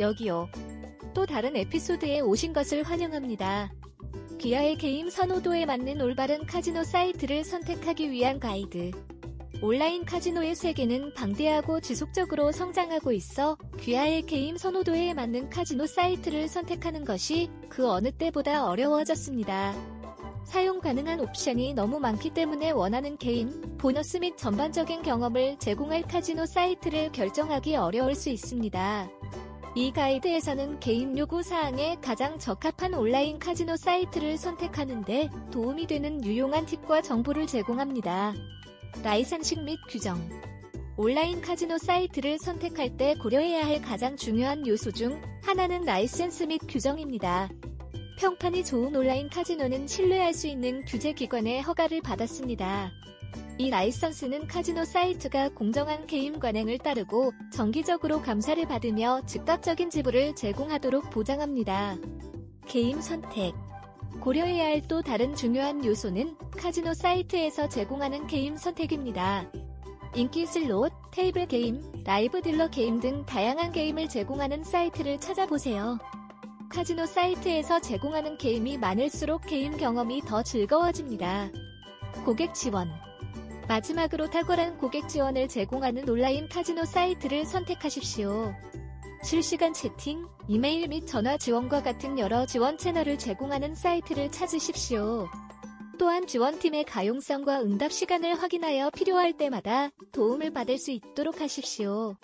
[0.00, 0.48] 여기요.
[1.12, 3.70] 또 다른 에피소드에 오신 것을 환영합니다.
[4.38, 8.90] 귀하의 게임 선호도에 맞는 올바른 카지노 사이트를 선택하기 위한 가이드.
[9.60, 17.50] 온라인 카지노의 세계는 방대하고 지속적으로 성장하고 있어 귀하의 게임 선호도에 맞는 카지노 사이트를 선택하는 것이
[17.68, 19.74] 그 어느 때보다 어려워졌습니다.
[20.44, 27.12] 사용 가능한 옵션이 너무 많기 때문에 원하는 게임, 보너스 및 전반적인 경험을 제공할 카지노 사이트를
[27.12, 29.21] 결정하기 어려울 수 있습니다.
[29.74, 37.00] 이 가이드에서는 게임 요구 사항에 가장 적합한 온라인 카지노 사이트를 선택하는데 도움이 되는 유용한 팁과
[37.00, 38.34] 정보를 제공합니다.
[39.02, 40.20] 라이선스 및 규정
[40.98, 47.48] 온라인 카지노 사이트를 선택할 때 고려해야 할 가장 중요한 요소 중 하나는 라이센스 및 규정입니다.
[48.22, 52.92] 평판이 좋은 온라인 카지노는 신뢰할 수 있는 규제기관의 허가를 받았습니다.
[53.58, 61.96] 이 라이선스는 카지노 사이트가 공정한 게임 관행을 따르고 정기적으로 감사를 받으며 즉각적인 지불을 제공하도록 보장합니다.
[62.64, 63.54] 게임 선택
[64.20, 69.50] 고려해야 할 또 다른 중요한 요소는 카지노 사이트에서 제공하는 게임 선택입니다.
[70.14, 75.98] 인기 슬롯, 테이블 게임, 라이브 딜러 게임 등 다양한 게임을 제공하는 사이트를 찾아보세요.
[76.72, 81.50] 카지노 사이트에서 제공하는 게임이 많을수록 게임 경험이 더 즐거워집니다.
[82.24, 82.90] 고객 지원
[83.68, 88.54] 마지막으로 탁월한 고객 지원을 제공하는 온라인 카지노 사이트를 선택하십시오.
[89.22, 95.28] 실시간 채팅, 이메일 및 전화 지원과 같은 여러 지원 채널을 제공하는 사이트를 찾으십시오.
[95.98, 102.16] 또한 지원팀의 가용성과 응답 시간을 확인하여 필요할 때마다 도움을 받을 수 있도록 하십시오.